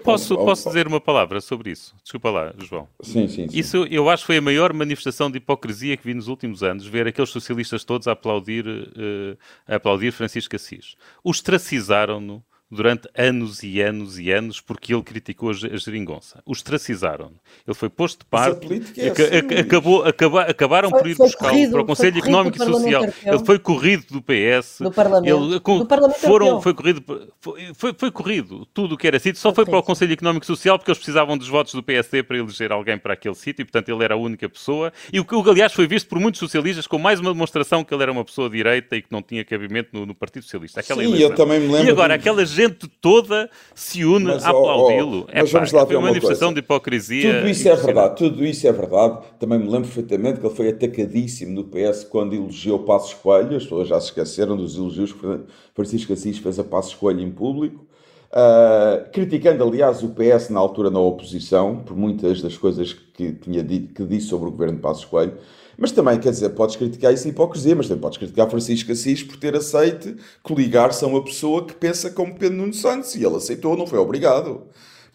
[0.04, 1.96] Posso, posso dizer uma palavra sobre isso?
[2.04, 2.88] Desculpa lá, João.
[3.02, 3.58] Sim, sim, sim.
[3.58, 6.86] Isso eu acho que foi a maior manifestação de hipocrisia que vi nos últimos anos,
[6.86, 10.96] ver aqueles socialistas todos a aplaudir, uh, a aplaudir Francisco Assis.
[11.24, 12.44] Ostracizaram-no
[12.76, 16.42] durante anos e anos e anos porque ele criticou a geringonça.
[16.46, 17.32] O ostracizaram.
[17.68, 18.68] Ele foi posto de parte.
[18.98, 23.02] É assim, acabou, acabou, acabaram foi, por ir buscá-lo para o Conselho Económico e Social.
[23.04, 23.34] Europeu.
[23.34, 24.78] Ele foi corrido do PS.
[24.80, 25.46] Do Parlamento.
[25.48, 27.04] Ele, com, do Parlamento foram, foi corrido,
[27.40, 29.40] foi, foi, foi, corrido tudo o que era sítio.
[29.40, 32.24] Só foi para o Conselho Económico e Social porque eles precisavam dos votos do PSD
[32.24, 34.92] para eleger alguém para aquele sítio e, portanto, ele era a única pessoa.
[35.12, 38.04] E o que, aliás, foi visto por muitos socialistas como mais uma demonstração que ele
[38.04, 40.80] era uma pessoa de direita e que não tinha cabimento no, no Partido Socialista.
[40.80, 41.88] Aquela Sim, eu também me lembro.
[41.88, 45.28] E agora, aquelas gente toda se une mas, a aplaudi-lo.
[45.30, 47.36] é vamos lá uma manifestação de hipocrisia.
[47.36, 49.20] Tudo isso é verdade, tudo isso é verdade.
[49.40, 53.58] Também me lembro perfeitamente que ele foi atacadíssimo no PS quando elogiou Passos Coelho.
[53.58, 55.40] As pessoas já se esqueceram dos elogios que
[55.74, 57.86] Francisco Assis fez a Passos Coelho em público.
[58.32, 63.64] Uh, criticando, aliás, o PS na altura na oposição, por muitas das coisas que, tinha
[63.64, 65.38] dito, que disse sobre o governo de Passos Coelho.
[65.78, 69.24] Mas também, quer dizer, podes criticar isso em hipocrisia, mas também podes criticar Francisco Assis
[69.24, 73.16] por ter aceito coligar-se a uma pessoa que pensa como Pedro Nuno Santos.
[73.16, 74.64] E ele aceitou, não foi obrigado.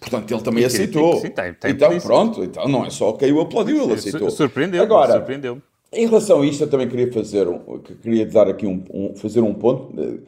[0.00, 1.20] Portanto, ele também aceitou.
[1.20, 4.30] Sim, tem, tem então, pronto, então não é só quem o aplaudiu, ele aceitou.
[4.30, 5.60] Surpreendeu, Agora, surpreendeu.
[5.92, 9.40] Em relação a isto, eu também queria fazer um, queria dar aqui um, um fazer
[9.40, 10.18] um ponto eh,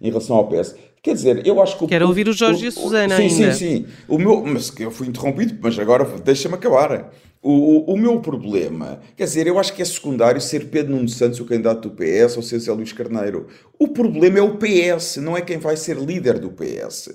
[0.00, 0.74] em relação ao PS.
[1.00, 1.86] Quer dizer, eu acho que...
[1.86, 3.52] Quero ouvir o Jorge o, e a Susana sim, ainda.
[3.52, 7.12] Sim, sim, O meu, mas eu fui interrompido, mas agora deixa-me acabar.
[7.44, 11.40] O, o, meu problema, quer dizer, eu acho que é secundário ser Pedro Nuno Santos
[11.40, 13.48] o candidato do PS ou ser Zé Luís Carneiro.
[13.76, 17.10] O problema é o PS, não é quem vai ser líder do PS.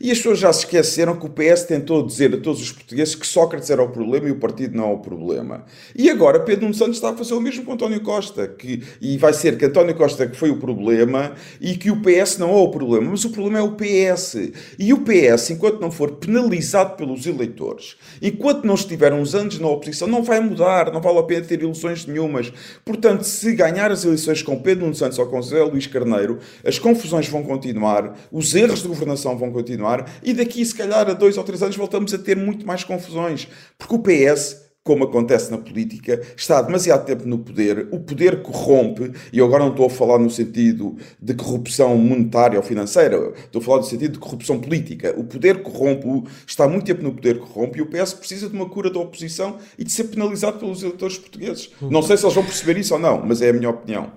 [0.00, 3.16] E as pessoas já se esqueceram que o PS tentou dizer a todos os portugueses
[3.16, 5.64] que Sócrates era o problema e o partido não é o problema.
[5.94, 8.46] E agora Pedro Nuno Santos está a fazer o mesmo com António Costa.
[8.46, 12.38] Que, e vai ser que António Costa que foi o problema e que o PS
[12.38, 13.10] não é o problema.
[13.10, 14.52] Mas o problema é o PS.
[14.78, 19.66] E o PS, enquanto não for penalizado pelos eleitores, enquanto não estiver uns anos na
[19.66, 20.92] oposição, não vai mudar.
[20.92, 22.52] Não vale a pena ter ilusões nenhumas.
[22.84, 26.78] Portanto, se ganhar as eleições com Pedro Nuno Santos ou com José Luís Carneiro, as
[26.78, 31.14] confusões vão continuar, os erros de governação vão continuar continuar e daqui, se calhar, a
[31.14, 33.48] dois ou três anos voltamos a ter muito mais confusões.
[33.78, 38.40] Porque o PS como acontece na política, está há demasiado tempo no poder, o poder
[38.40, 43.60] corrompe, e agora não estou a falar no sentido de corrupção monetária ou financeira, estou
[43.60, 45.14] a falar no sentido de corrupção política.
[45.18, 48.56] O poder corrompe, está há muito tempo no poder corrompe, e o PS precisa de
[48.56, 51.70] uma cura da oposição e de ser penalizado pelos eleitores portugueses.
[51.82, 54.10] Não sei se eles vão perceber isso ou não, mas é a minha opinião.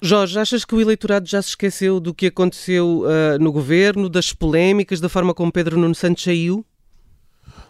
[0.00, 4.32] Jorge, achas que o eleitorado já se esqueceu do que aconteceu uh, no governo, das
[4.32, 6.64] polémicas, da forma como Pedro Nuno Santos saiu?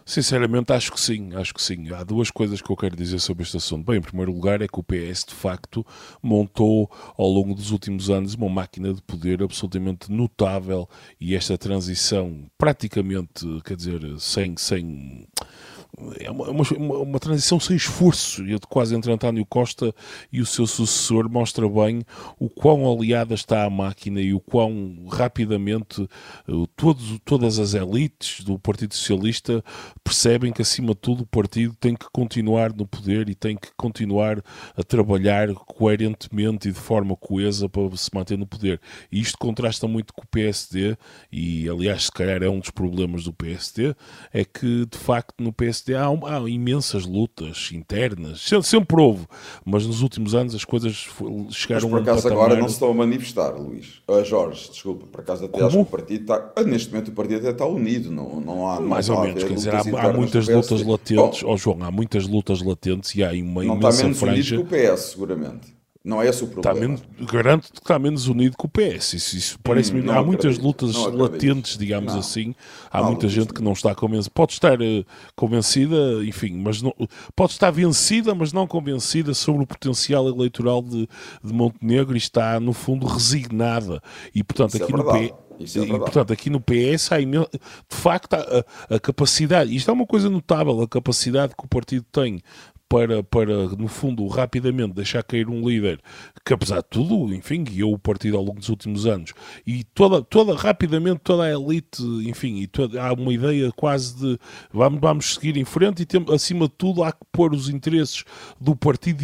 [0.08, 1.92] Sinceramente, acho que sim, acho que sim.
[1.92, 3.84] Há duas coisas que eu quero dizer sobre este assunto.
[3.84, 5.84] Bem, em primeiro lugar, é que o PS, de facto,
[6.22, 10.88] montou ao longo dos últimos anos uma máquina de poder absolutamente notável
[11.20, 15.26] e esta transição, praticamente, quer dizer, sem, sem
[16.20, 19.94] é uma, uma, uma, transição sem esforço e quase entre António Costa
[20.32, 22.02] e o seu sucessor mostra bem
[22.38, 26.02] o quão aliada está a máquina e o quão rapidamente
[26.48, 29.62] uh, todos, todas as elites do Partido Socialista
[30.04, 33.68] percebem que acima de tudo o partido tem que continuar no poder e tem que
[33.76, 34.42] continuar
[34.76, 38.80] a trabalhar coerentemente e de forma coesa para se manter no poder.
[39.10, 40.96] E isto contrasta muito com o PSD
[41.30, 43.94] e aliás se calhar é um dos problemas do PSD,
[44.32, 49.26] é que de facto no PSD PSD há, há imensas lutas internas, sempre houve,
[49.64, 51.08] mas nos últimos anos as coisas
[51.50, 54.02] chegaram mas por acaso a um agora não se estão a manifestar, Luís.
[54.08, 55.66] Uh, Jorge, desculpa, por acaso até Como?
[55.66, 56.52] acho que o partido está.
[56.54, 58.80] Ah, neste momento o partido até está unido, não, não há.
[58.80, 62.26] Mais ou menos, quer dizer, há, há muitas lutas latentes, ó oh, João, há muitas
[62.26, 64.56] lutas latentes e há uma não imensa está menos franja.
[64.56, 65.77] Unido que o PS, seguramente.
[66.04, 66.94] Não é esse o problema.
[66.94, 69.14] Está menos, garanto que está menos unido que o PS.
[69.14, 70.00] Isso, isso parece-me.
[70.00, 72.20] Hum, há muitas lutas latentes, digamos não.
[72.20, 72.54] assim.
[72.90, 74.30] Há não, muita gente que não está convencida.
[74.32, 76.94] Pode estar uh, convencida, enfim, mas não,
[77.34, 81.08] pode estar vencida, mas não convencida sobre o potencial eleitoral de,
[81.42, 84.00] de Montenegro e está, no fundo, resignada.
[84.34, 85.18] E, portanto, Isso é aqui é no P.
[85.18, 87.58] É e, portanto, aqui no PS há de
[87.88, 92.40] facto a, a, capacidade, isto é uma coisa notável, a capacidade que o partido tem
[92.88, 96.00] para, para, no fundo, rapidamente deixar cair um líder
[96.44, 99.34] que, apesar de tudo, enfim, guiou o partido ao longo dos últimos anos.
[99.66, 104.38] E toda, toda rapidamente, toda a elite, enfim, e toda, há uma ideia quase de
[104.72, 108.24] vamos, vamos seguir em frente e, tem, acima de tudo, há que pôr os interesses
[108.60, 109.22] do partido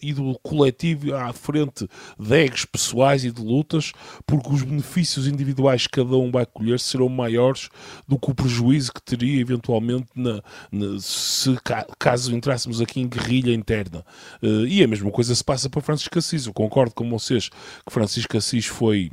[0.00, 1.88] e do coletivo à frente
[2.18, 3.92] de egos pessoais e de lutas,
[4.24, 7.68] porque os benefícios individuais que cada um vai colher serão maiores
[8.06, 11.56] do que o prejuízo que teria eventualmente na, na se
[11.98, 14.04] caso entrássemos aqui em guerrilha interna.
[14.42, 16.46] Uh, e a mesma coisa se passa para Francisco Assis.
[16.46, 19.10] Eu concordo com vocês que Francisco Assis foi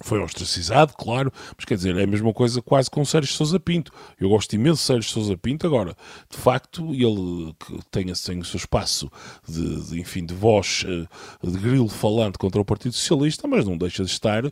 [0.00, 3.92] foi ostracizado, claro, mas quer dizer, é a mesma coisa quase com Sérgio Sousa Pinto.
[4.20, 5.96] Eu gosto imenso de Sérgio Sousa Pinto, agora,
[6.30, 9.10] de facto, ele que tem, tem o seu espaço
[9.46, 11.06] de, de, enfim, de voz eh,
[11.42, 14.50] de grilo falante contra o Partido Socialista, mas não deixa de estar eh,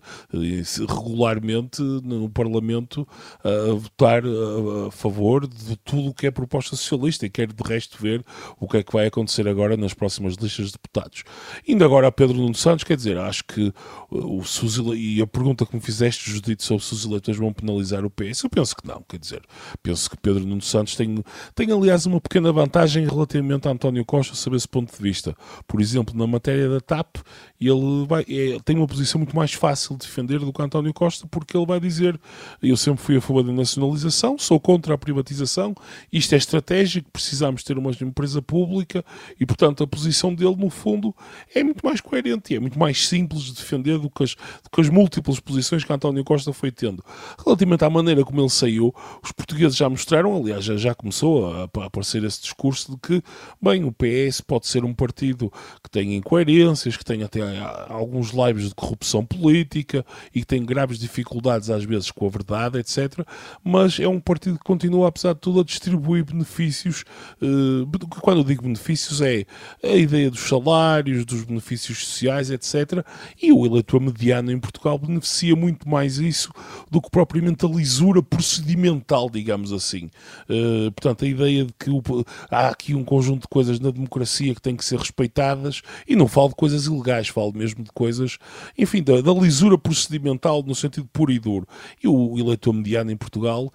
[0.89, 3.07] regularmente no Parlamento
[3.45, 7.99] a votar a, favor de tudo o que é proposta socialista e quer de resto
[8.01, 8.25] ver
[8.59, 11.23] o que é que vai acontecer agora nas próximas listas de deputados.
[11.67, 13.73] Indo agora a Pedro Nuno Santos, quer dizer, acho que
[14.11, 18.05] o Suzila e a pergunta que me fizeste, Judito, sobre se os eleitores vão penalizar
[18.05, 19.43] o PS, eu penso que não, quer dizer,
[19.83, 21.23] penso que Pedro Nuno Santos tem,
[21.55, 25.37] tem aliás uma pequena vantagem relativamente a António Costa sob esse ponto de vista.
[25.67, 27.17] Por exemplo, na matéria da TAP,
[27.61, 31.27] ele vai, é, tem uma posição muito mais fácil de defender do que António Costa,
[31.27, 32.19] porque ele vai dizer:
[32.63, 35.75] Eu sempre fui a favor da nacionalização, sou contra a privatização,
[36.13, 39.05] isto é estratégico, precisamos ter uma empresa pública
[39.41, 41.15] e, portanto, a posição dele, no fundo,
[41.55, 44.71] é muito mais coerente e é muito mais simples de defender do que as, do
[44.71, 47.03] que as múltiplas posições que António Costa foi tendo.
[47.45, 51.69] Relativamente à maneira como ele saiu, os portugueses já mostraram, aliás, já, já começou a,
[51.81, 53.23] a aparecer esse discurso de que,
[53.61, 55.51] bem, o PS pode ser um partido
[55.83, 57.41] que tem incoerências, que tem até
[57.89, 60.05] alguns lives de corrupção política
[60.35, 63.27] e que tem graves dificuldades às vezes com a verdade, etc.
[63.65, 67.05] Mas é um partido que continua, apesar de tudo, a distribuir benefícios.
[67.41, 67.87] Eh,
[68.21, 69.45] quando eu digo benefícios, é
[69.83, 73.05] a ideia dos salários, dos benefícios sociais, etc.
[73.41, 76.51] E o eleitor mediano em Portugal beneficia muito mais isso
[76.91, 80.11] do que propriamente a lisura procedimental, digamos assim.
[80.49, 82.03] Uh, portanto, a ideia de que o,
[82.51, 86.29] há aqui um conjunto de coisas na democracia que têm que ser respeitadas, e não
[86.29, 88.39] falo de coisas ilegais, falo mesmo de coisas,
[88.77, 91.67] enfim, da, da lisura procedimental no sentido puro e duro.
[92.03, 93.73] E o eleitor mediano em Portugal,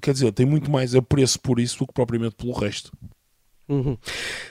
[0.00, 2.92] quer dizer, tem muito mais apreço por isso do que propriamente pelo resto.
[3.68, 3.96] Uhum.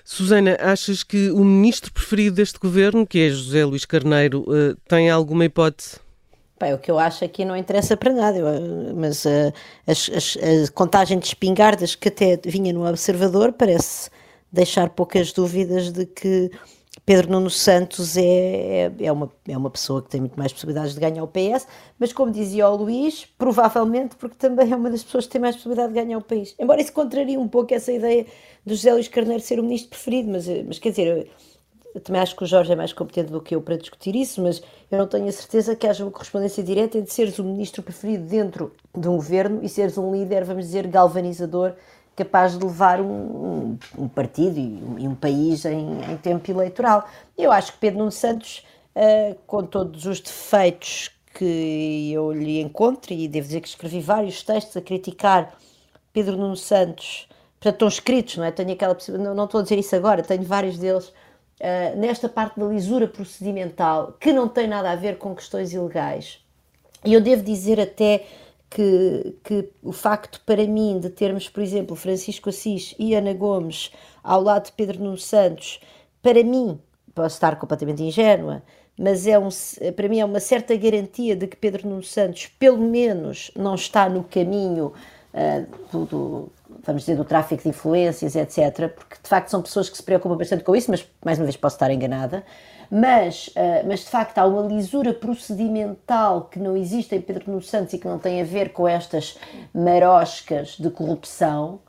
[0.04, 5.10] Susana, achas que o ministro preferido deste governo, que é José Luís Carneiro, uh, tem
[5.10, 6.00] alguma hipótese?
[6.60, 9.52] Bem, o que eu acho aqui não interessa para nada, eu, mas uh,
[9.88, 14.10] as, as, a contagem de espingardas que até vinha no Observador parece
[14.52, 16.52] deixar poucas dúvidas de que
[17.12, 20.94] Pedro Nuno Santos é, é, é, uma, é uma pessoa que tem muito mais possibilidades
[20.94, 21.68] de ganhar o PS,
[22.00, 25.58] mas como dizia o Luís, provavelmente porque também é uma das pessoas que tem mais
[25.58, 26.56] possibilidade de ganhar o país.
[26.58, 28.26] Embora isso contraria um pouco essa ideia
[28.66, 31.28] do José Luís Carneiro ser o ministro preferido, mas, mas quer dizer, eu,
[31.96, 34.42] eu também acho que o Jorge é mais competente do que eu para discutir isso,
[34.42, 37.84] mas eu não tenho a certeza que haja uma correspondência direta entre seres o ministro
[37.84, 41.74] preferido dentro de um governo e seres um líder, vamos dizer, galvanizador
[42.16, 47.08] capaz de levar um, um, partido e um, país em, em, tempo eleitoral.
[47.38, 53.14] Eu acho que Pedro Nuno Santos, uh, com todos os defeitos que eu lhe encontro,
[53.14, 55.58] e devo dizer que escrevi vários textos a criticar
[56.12, 57.28] Pedro Nuno Santos,
[57.60, 58.52] portanto, estão escritos, não é?
[58.52, 61.08] Tenho aquela não, não estou a dizer isso agora, tenho vários deles.
[61.60, 66.40] Uh, nesta parte da lisura procedimental, que não tem nada a ver com questões ilegais.
[67.06, 68.26] E eu devo dizer até
[68.72, 73.92] que, que o facto para mim de termos, por exemplo, Francisco Assis e Ana Gomes
[74.24, 75.82] ao lado de Pedro Nuno Santos,
[76.24, 76.80] para mim,
[77.14, 78.64] posso estar completamente ingênua,
[78.98, 79.50] mas é um,
[79.96, 84.08] para mim é uma certa garantia de que Pedro Nuno Santos, pelo menos, não está
[84.08, 84.94] no caminho
[85.34, 86.52] uh, do, do,
[86.84, 90.38] vamos dizer, do tráfico de influências, etc., porque de facto são pessoas que se preocupam
[90.38, 92.44] bastante com isso, mas mais uma vez posso estar enganada
[92.92, 97.62] mas, uh, mas de facto há uma lisura procedimental que não existe em Pedro Nuno
[97.62, 99.40] Santos e que não tem a ver com estas
[99.74, 101.80] maroscas de corrupção.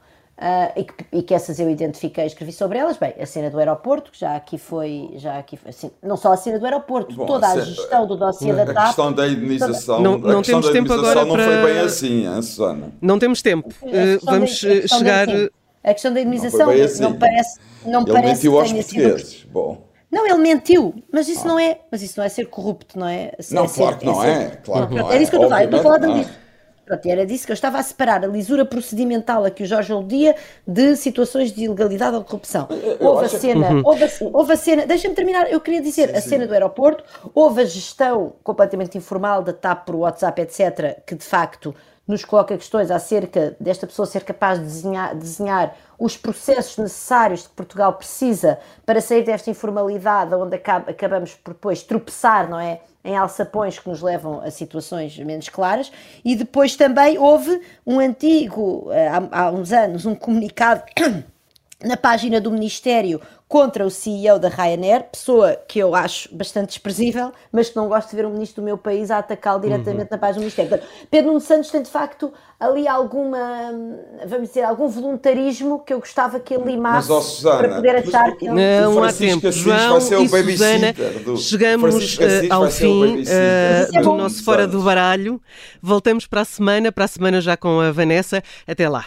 [0.42, 2.96] Uh, e, que, e, que, essas eu identifiquei, escrevi sobre elas.
[2.96, 6.32] Bem, a cena do aeroporto, que já aqui foi, já aqui foi assim, não só
[6.32, 8.76] a cena do aeroporto, Bom, toda a, gestão do dossiê da TAP.
[8.76, 11.44] A questão da indenização, não, não temos tempo agora não para...
[11.44, 12.92] foi bem assim, hein, Susana?
[13.00, 13.68] Não temos tempo.
[13.82, 15.28] Uh, vamos da, chegar.
[15.84, 17.02] a questão da indenização não, assim.
[17.02, 19.28] não parece, não Ele parece mentiu aos portugueses.
[19.28, 19.52] Sido...
[19.52, 19.86] Bom.
[20.10, 21.48] Não, ele mentiu, mas isso ah.
[21.48, 23.30] não é, mas isso não é ser corrupto, não é?
[23.52, 25.14] não, claro que não é, claro que não é.
[25.14, 26.41] Era isso que eu estou a falar, estou a falar disso.
[26.84, 29.92] Pronto, era disso que eu estava a separar a lisura procedimental a que o Jorge
[29.92, 30.34] aludia
[30.66, 32.68] de situações de ilegalidade ou corrupção.
[32.98, 33.82] Houve a cena, uhum.
[33.84, 36.28] houve, a, houve a cena, deixa-me terminar, eu queria dizer, sim, a sim.
[36.30, 41.24] cena do aeroporto, houve a gestão completamente informal da TAP por WhatsApp, etc., que de
[41.24, 41.72] facto
[42.06, 47.54] nos coloca questões acerca desta pessoa ser capaz de desenhar, desenhar os processos necessários que
[47.54, 52.80] Portugal precisa para sair desta informalidade onde acabamos por depois tropeçar, não é?
[53.04, 55.90] Em alçapões que nos levam a situações menos claras,
[56.24, 60.82] e depois também houve um antigo, eh, há, há uns anos, um comunicado
[61.82, 63.20] na página do Ministério
[63.52, 68.08] contra o CEO da Ryanair, pessoa que eu acho bastante desprezível, mas que não gosto
[68.08, 70.08] de ver um ministro do meu país a atacá-lo diretamente uhum.
[70.10, 70.70] na página do Ministério.
[70.70, 73.38] Portanto, Pedro Nuno Santos tem de facto ali alguma,
[74.26, 77.96] vamos dizer, algum voluntarismo que eu gostava que ele limasse mas, oh, Susana, para poder
[77.96, 78.80] achar que ele...
[78.80, 79.52] Não há tempo.
[79.52, 81.36] João e Susana, do...
[81.36, 85.38] chegamos uh, ao fim uh, do nosso Fora do Baralho.
[85.82, 88.42] Voltamos para a semana, para a semana já com a Vanessa.
[88.66, 89.04] Até lá.